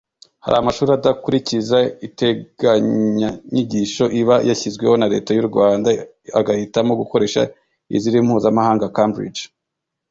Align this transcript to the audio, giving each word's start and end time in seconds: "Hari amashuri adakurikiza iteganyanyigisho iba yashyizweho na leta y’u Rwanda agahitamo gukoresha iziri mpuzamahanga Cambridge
"Hari 0.43 0.55
amashuri 0.57 0.91
adakurikiza 0.93 1.77
iteganyanyigisho 2.07 4.03
iba 4.21 4.35
yashyizweho 4.49 4.95
na 4.97 5.07
leta 5.13 5.29
y’u 5.33 5.47
Rwanda 5.49 5.89
agahitamo 6.39 6.91
gukoresha 7.01 7.41
iziri 7.95 8.17
mpuzamahanga 8.25 8.93
Cambridge 8.97 9.41